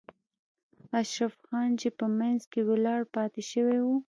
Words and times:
اشرف 1.01 1.33
خان 1.45 1.69
چې 1.81 1.87
په 1.97 2.05
منځ 2.17 2.41
کې 2.51 2.59
ولاړ 2.69 3.01
پاتې 3.15 3.41
شوی 3.51 3.79
و. 3.83 3.87